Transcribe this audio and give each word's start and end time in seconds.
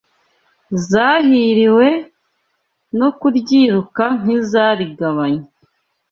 zahiriwe 0.89 1.87
no 2.99 3.09
kuryiruka 3.19 4.03
nk’izarigabanye 4.19 5.43